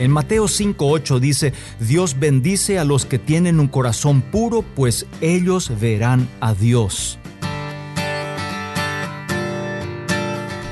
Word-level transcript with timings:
En 0.00 0.10
Mateo 0.10 0.48
5:8 0.48 1.20
dice, 1.20 1.52
Dios 1.78 2.18
bendice 2.18 2.78
a 2.78 2.84
los 2.84 3.04
que 3.04 3.18
tienen 3.18 3.60
un 3.60 3.68
corazón 3.68 4.22
puro, 4.22 4.62
pues 4.62 5.06
ellos 5.20 5.70
verán 5.78 6.26
a 6.40 6.54
Dios. 6.54 7.18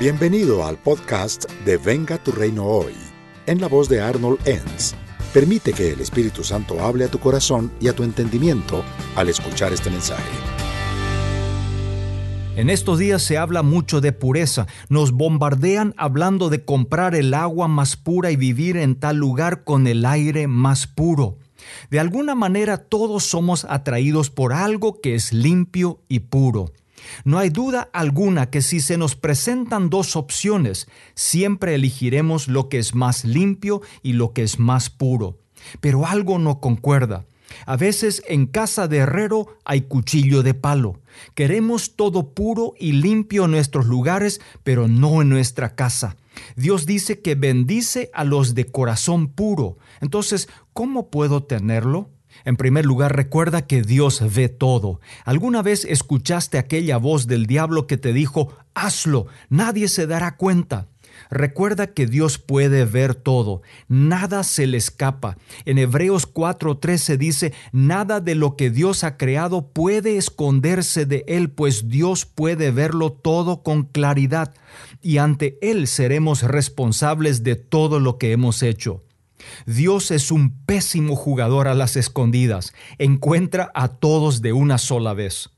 Bienvenido 0.00 0.64
al 0.64 0.78
podcast 0.78 1.44
de 1.66 1.76
Venga 1.76 2.16
tu 2.16 2.32
reino 2.32 2.64
hoy, 2.64 2.94
en 3.44 3.60
la 3.60 3.68
voz 3.68 3.90
de 3.90 4.00
Arnold 4.00 4.38
Enns. 4.48 4.94
Permite 5.34 5.74
que 5.74 5.92
el 5.92 6.00
Espíritu 6.00 6.42
Santo 6.42 6.80
hable 6.80 7.04
a 7.04 7.08
tu 7.08 7.18
corazón 7.18 7.70
y 7.80 7.88
a 7.88 7.92
tu 7.92 8.04
entendimiento 8.04 8.82
al 9.14 9.28
escuchar 9.28 9.74
este 9.74 9.90
mensaje. 9.90 10.57
En 12.58 12.70
estos 12.70 12.98
días 12.98 13.22
se 13.22 13.38
habla 13.38 13.62
mucho 13.62 14.00
de 14.00 14.10
pureza. 14.10 14.66
Nos 14.88 15.12
bombardean 15.12 15.94
hablando 15.96 16.48
de 16.48 16.64
comprar 16.64 17.14
el 17.14 17.32
agua 17.32 17.68
más 17.68 17.96
pura 17.96 18.32
y 18.32 18.36
vivir 18.36 18.76
en 18.76 18.96
tal 18.96 19.16
lugar 19.16 19.62
con 19.62 19.86
el 19.86 20.04
aire 20.04 20.48
más 20.48 20.88
puro. 20.88 21.38
De 21.88 22.00
alguna 22.00 22.34
manera 22.34 22.78
todos 22.78 23.22
somos 23.22 23.64
atraídos 23.64 24.30
por 24.30 24.52
algo 24.52 25.00
que 25.00 25.14
es 25.14 25.32
limpio 25.32 26.00
y 26.08 26.18
puro. 26.18 26.72
No 27.22 27.38
hay 27.38 27.50
duda 27.50 27.90
alguna 27.92 28.50
que 28.50 28.60
si 28.60 28.80
se 28.80 28.98
nos 28.98 29.14
presentan 29.14 29.88
dos 29.88 30.16
opciones, 30.16 30.88
siempre 31.14 31.76
elegiremos 31.76 32.48
lo 32.48 32.68
que 32.68 32.80
es 32.80 32.92
más 32.92 33.24
limpio 33.24 33.82
y 34.02 34.14
lo 34.14 34.32
que 34.32 34.42
es 34.42 34.58
más 34.58 34.90
puro. 34.90 35.38
Pero 35.80 36.08
algo 36.08 36.40
no 36.40 36.58
concuerda. 36.58 37.24
A 37.66 37.76
veces 37.76 38.22
en 38.28 38.46
casa 38.46 38.88
de 38.88 38.98
herrero 38.98 39.56
hay 39.64 39.82
cuchillo 39.82 40.42
de 40.42 40.54
palo. 40.54 41.00
Queremos 41.34 41.96
todo 41.96 42.34
puro 42.34 42.74
y 42.78 42.92
limpio 42.92 43.44
en 43.44 43.52
nuestros 43.52 43.86
lugares, 43.86 44.40
pero 44.62 44.88
no 44.88 45.22
en 45.22 45.28
nuestra 45.28 45.74
casa. 45.74 46.16
Dios 46.56 46.86
dice 46.86 47.20
que 47.20 47.34
bendice 47.34 48.10
a 48.14 48.24
los 48.24 48.54
de 48.54 48.66
corazón 48.66 49.28
puro. 49.28 49.78
Entonces, 50.00 50.48
¿cómo 50.72 51.10
puedo 51.10 51.42
tenerlo? 51.42 52.10
En 52.44 52.56
primer 52.56 52.86
lugar, 52.86 53.16
recuerda 53.16 53.66
que 53.66 53.82
Dios 53.82 54.22
ve 54.34 54.48
todo. 54.48 55.00
¿Alguna 55.24 55.62
vez 55.62 55.84
escuchaste 55.84 56.58
aquella 56.58 56.96
voz 56.96 57.26
del 57.26 57.46
diablo 57.46 57.86
que 57.86 57.96
te 57.96 58.12
dijo, 58.12 58.54
hazlo, 58.74 59.26
nadie 59.48 59.88
se 59.88 60.06
dará 60.06 60.36
cuenta? 60.36 60.86
Recuerda 61.30 61.88
que 61.88 62.06
Dios 62.06 62.38
puede 62.38 62.84
ver 62.84 63.14
todo, 63.14 63.62
nada 63.88 64.42
se 64.42 64.66
le 64.66 64.76
escapa. 64.76 65.36
En 65.64 65.78
Hebreos 65.78 66.26
4:13 66.32 67.16
dice, 67.16 67.52
nada 67.72 68.20
de 68.20 68.34
lo 68.34 68.56
que 68.56 68.70
Dios 68.70 69.04
ha 69.04 69.16
creado 69.16 69.68
puede 69.68 70.16
esconderse 70.16 71.06
de 71.06 71.24
Él, 71.28 71.50
pues 71.50 71.88
Dios 71.88 72.26
puede 72.26 72.70
verlo 72.70 73.12
todo 73.12 73.62
con 73.62 73.84
claridad, 73.84 74.54
y 75.02 75.18
ante 75.18 75.58
Él 75.60 75.86
seremos 75.86 76.42
responsables 76.42 77.42
de 77.42 77.56
todo 77.56 78.00
lo 78.00 78.18
que 78.18 78.32
hemos 78.32 78.62
hecho. 78.62 79.04
Dios 79.66 80.10
es 80.10 80.30
un 80.30 80.64
pésimo 80.64 81.16
jugador 81.16 81.68
a 81.68 81.74
las 81.74 81.96
escondidas, 81.96 82.72
encuentra 82.98 83.70
a 83.74 83.88
todos 83.88 84.42
de 84.42 84.52
una 84.52 84.78
sola 84.78 85.14
vez. 85.14 85.50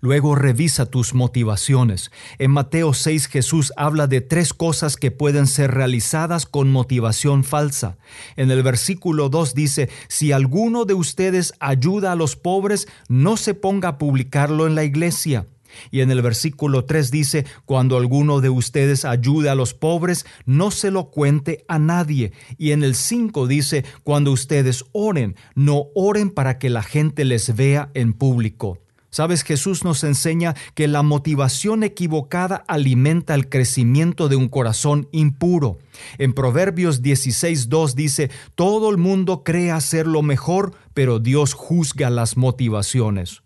Luego 0.00 0.36
revisa 0.36 0.86
tus 0.86 1.12
motivaciones. 1.12 2.12
En 2.38 2.52
Mateo 2.52 2.94
6 2.94 3.26
Jesús 3.26 3.72
habla 3.76 4.06
de 4.06 4.20
tres 4.20 4.54
cosas 4.54 4.96
que 4.96 5.10
pueden 5.10 5.48
ser 5.48 5.72
realizadas 5.72 6.46
con 6.46 6.70
motivación 6.70 7.42
falsa. 7.42 7.98
En 8.36 8.52
el 8.52 8.62
versículo 8.62 9.28
2 9.28 9.54
dice, 9.54 9.88
si 10.06 10.30
alguno 10.30 10.84
de 10.84 10.94
ustedes 10.94 11.52
ayuda 11.58 12.12
a 12.12 12.16
los 12.16 12.36
pobres, 12.36 12.86
no 13.08 13.36
se 13.36 13.54
ponga 13.54 13.88
a 13.88 13.98
publicarlo 13.98 14.68
en 14.68 14.76
la 14.76 14.84
iglesia. 14.84 15.48
Y 15.90 16.00
en 16.00 16.10
el 16.10 16.22
versículo 16.22 16.84
3 16.84 17.10
dice, 17.10 17.44
cuando 17.64 17.96
alguno 17.96 18.40
de 18.40 18.50
ustedes 18.50 19.04
ayude 19.04 19.50
a 19.50 19.54
los 19.54 19.74
pobres, 19.74 20.26
no 20.46 20.70
se 20.70 20.92
lo 20.92 21.10
cuente 21.10 21.64
a 21.68 21.78
nadie. 21.78 22.32
Y 22.56 22.70
en 22.70 22.84
el 22.84 22.94
5 22.94 23.48
dice, 23.48 23.84
cuando 24.04 24.30
ustedes 24.32 24.84
oren, 24.92 25.36
no 25.56 25.86
oren 25.94 26.30
para 26.30 26.58
que 26.58 26.70
la 26.70 26.82
gente 26.82 27.24
les 27.24 27.56
vea 27.56 27.90
en 27.94 28.12
público. 28.12 28.78
Sabes, 29.18 29.42
Jesús 29.42 29.82
nos 29.82 30.04
enseña 30.04 30.54
que 30.76 30.86
la 30.86 31.02
motivación 31.02 31.82
equivocada 31.82 32.62
alimenta 32.68 33.34
el 33.34 33.48
crecimiento 33.48 34.28
de 34.28 34.36
un 34.36 34.48
corazón 34.48 35.08
impuro. 35.10 35.80
En 36.18 36.32
Proverbios 36.32 37.02
16.2 37.02 37.94
dice, 37.94 38.30
todo 38.54 38.90
el 38.90 38.96
mundo 38.96 39.42
cree 39.42 39.72
hacer 39.72 40.06
lo 40.06 40.22
mejor, 40.22 40.72
pero 40.94 41.18
Dios 41.18 41.52
juzga 41.52 42.10
las 42.10 42.36
motivaciones. 42.36 43.42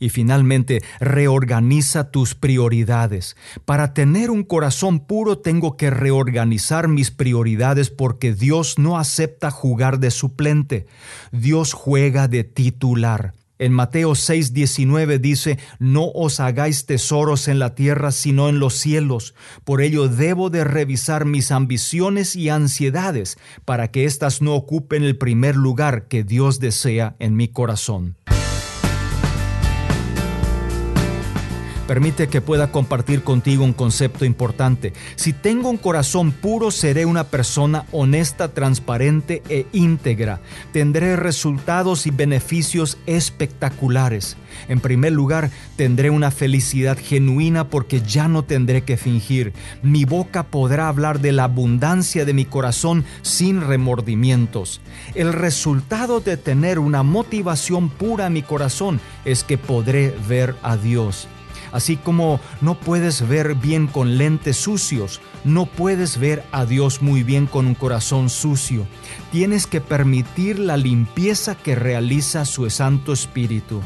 Y 0.00 0.08
finalmente, 0.08 0.82
reorganiza 0.98 2.10
tus 2.10 2.34
prioridades. 2.34 3.36
Para 3.66 3.94
tener 3.94 4.32
un 4.32 4.42
corazón 4.42 4.98
puro 4.98 5.38
tengo 5.38 5.76
que 5.76 5.90
reorganizar 5.90 6.88
mis 6.88 7.12
prioridades 7.12 7.90
porque 7.90 8.34
Dios 8.34 8.80
no 8.80 8.98
acepta 8.98 9.52
jugar 9.52 10.00
de 10.00 10.10
suplente. 10.10 10.88
Dios 11.30 11.72
juega 11.72 12.26
de 12.26 12.42
titular. 12.42 13.32
En 13.58 13.72
Mateo 13.72 14.12
6:19 14.14 15.18
dice, 15.18 15.58
No 15.78 16.10
os 16.14 16.40
hagáis 16.40 16.84
tesoros 16.86 17.48
en 17.48 17.58
la 17.58 17.74
tierra, 17.74 18.12
sino 18.12 18.48
en 18.48 18.58
los 18.58 18.74
cielos. 18.74 19.34
Por 19.64 19.80
ello 19.80 20.08
debo 20.08 20.50
de 20.50 20.64
revisar 20.64 21.24
mis 21.24 21.50
ambiciones 21.50 22.36
y 22.36 22.50
ansiedades, 22.50 23.38
para 23.64 23.90
que 23.90 24.04
éstas 24.04 24.42
no 24.42 24.54
ocupen 24.54 25.02
el 25.02 25.16
primer 25.16 25.56
lugar 25.56 26.06
que 26.08 26.24
Dios 26.24 26.60
desea 26.60 27.16
en 27.18 27.36
mi 27.36 27.48
corazón. 27.48 28.16
Permite 31.86 32.26
que 32.26 32.40
pueda 32.40 32.72
compartir 32.72 33.22
contigo 33.22 33.62
un 33.62 33.72
concepto 33.72 34.24
importante. 34.24 34.92
Si 35.14 35.32
tengo 35.32 35.70
un 35.70 35.76
corazón 35.76 36.32
puro, 36.32 36.72
seré 36.72 37.06
una 37.06 37.24
persona 37.24 37.86
honesta, 37.92 38.48
transparente 38.48 39.42
e 39.48 39.66
íntegra. 39.72 40.40
Tendré 40.72 41.14
resultados 41.14 42.08
y 42.08 42.10
beneficios 42.10 42.98
espectaculares. 43.06 44.36
En 44.68 44.80
primer 44.80 45.12
lugar, 45.12 45.50
tendré 45.76 46.10
una 46.10 46.32
felicidad 46.32 46.98
genuina 47.00 47.68
porque 47.68 48.00
ya 48.00 48.26
no 48.26 48.42
tendré 48.42 48.82
que 48.82 48.96
fingir. 48.96 49.52
Mi 49.82 50.04
boca 50.04 50.42
podrá 50.42 50.88
hablar 50.88 51.20
de 51.20 51.30
la 51.30 51.44
abundancia 51.44 52.24
de 52.24 52.34
mi 52.34 52.46
corazón 52.46 53.04
sin 53.22 53.60
remordimientos. 53.60 54.80
El 55.14 55.32
resultado 55.32 56.18
de 56.18 56.36
tener 56.36 56.80
una 56.80 57.04
motivación 57.04 57.90
pura 57.90 58.26
en 58.26 58.32
mi 58.32 58.42
corazón 58.42 59.00
es 59.24 59.44
que 59.44 59.56
podré 59.56 60.12
ver 60.28 60.56
a 60.64 60.76
Dios. 60.76 61.28
Así 61.72 61.96
como 61.96 62.40
no 62.60 62.78
puedes 62.78 63.26
ver 63.26 63.54
bien 63.54 63.86
con 63.86 64.18
lentes 64.18 64.56
sucios, 64.56 65.20
no 65.44 65.66
puedes 65.66 66.18
ver 66.18 66.44
a 66.52 66.64
Dios 66.64 67.02
muy 67.02 67.22
bien 67.22 67.46
con 67.46 67.66
un 67.66 67.74
corazón 67.74 68.30
sucio. 68.30 68.86
Tienes 69.32 69.66
que 69.66 69.80
permitir 69.80 70.58
la 70.58 70.76
limpieza 70.76 71.54
que 71.54 71.74
realiza 71.74 72.44
su 72.44 72.68
Santo 72.70 73.12
Espíritu. 73.12 73.80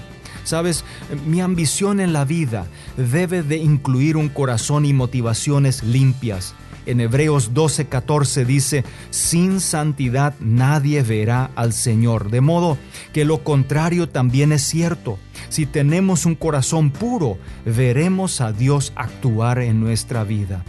Sabes, 0.44 0.84
mi 1.26 1.40
ambición 1.40 2.00
en 2.00 2.12
la 2.12 2.24
vida 2.24 2.66
debe 2.96 3.42
de 3.42 3.56
incluir 3.58 4.16
un 4.16 4.28
corazón 4.28 4.84
y 4.84 4.92
motivaciones 4.92 5.82
limpias. 5.82 6.54
En 6.86 7.00
Hebreos 7.00 7.52
12:14 7.52 8.44
dice, 8.44 8.84
sin 9.10 9.60
santidad 9.60 10.34
nadie 10.40 11.02
verá 11.02 11.50
al 11.54 11.72
Señor. 11.72 12.30
De 12.30 12.40
modo 12.40 12.78
que 13.12 13.24
lo 13.24 13.44
contrario 13.44 14.08
también 14.08 14.52
es 14.52 14.62
cierto. 14.62 15.18
Si 15.48 15.66
tenemos 15.66 16.26
un 16.26 16.34
corazón 16.34 16.90
puro, 16.90 17.38
veremos 17.64 18.40
a 18.40 18.52
Dios 18.52 18.92
actuar 18.96 19.60
en 19.60 19.80
nuestra 19.80 20.24
vida. 20.24 20.64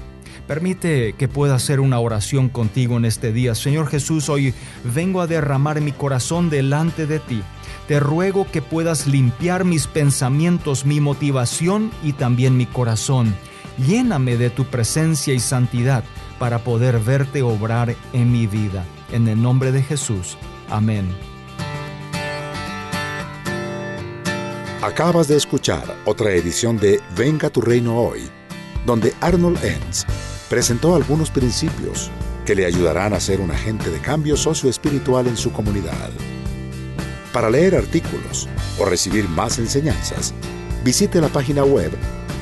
Permite 0.48 1.14
que 1.14 1.28
pueda 1.28 1.56
hacer 1.56 1.80
una 1.80 2.00
oración 2.00 2.50
contigo 2.50 2.98
en 2.98 3.06
este 3.06 3.32
día. 3.32 3.56
Señor 3.56 3.88
Jesús, 3.88 4.28
hoy 4.28 4.54
vengo 4.94 5.22
a 5.22 5.28
derramar 5.28 5.80
mi 5.80 5.94
corazón 5.94 6.50
delante 6.50 7.08
de 7.08 7.20
ti. 7.20 7.42
Te 7.88 8.00
ruego 8.00 8.46
que 8.52 8.62
puedas 8.62 9.08
limpiar 9.08 9.66
mis 9.66 9.88
pensamientos, 9.88 10.86
mi 10.86 11.00
motivación 11.00 11.92
y 12.04 12.14
también 12.14 12.58
mi 12.58 12.66
corazón. 12.66 13.34
Lléname 13.78 14.38
de 14.38 14.50
tu 14.50 14.66
presencia 14.66 15.34
y 15.34 15.40
santidad 15.40 16.04
para 16.40 16.60
poder 16.64 17.00
verte 17.00 17.42
obrar 17.42 17.96
en 18.14 18.32
mi 18.32 18.48
vida. 18.48 18.84
En 19.12 19.28
el 19.28 19.42
nombre 19.42 19.72
de 19.72 19.84
Jesús. 19.84 20.38
Amén. 20.70 21.08
Acabas 24.82 25.28
de 25.28 25.38
escuchar 25.38 25.96
otra 26.06 26.32
edición 26.32 26.78
de 26.78 27.00
Venga 27.16 27.52
tu 27.52 27.62
reino 27.62 28.00
hoy, 28.00 28.22
donde 28.86 29.14
Arnold 29.22 29.64
Enns 29.64 30.08
presentó 30.50 30.96
algunos 30.96 31.30
principios 31.30 32.10
que 32.46 32.56
le 32.56 32.66
ayudarán 32.66 33.14
a 33.14 33.20
ser 33.20 33.42
un 33.42 33.52
agente 33.52 33.92
de 33.92 34.00
cambio 34.00 34.36
socioespiritual 34.36 35.28
en 35.28 35.38
su 35.38 35.52
comunidad. 35.52 36.10
Para 37.32 37.50
leer 37.50 37.76
artículos 37.76 38.50
o 38.80 38.86
recibir 38.86 39.30
más 39.30 39.60
enseñanzas, 39.60 40.34
visite 40.84 41.22
la 41.22 41.30
página 41.30 41.64
web 41.64 41.92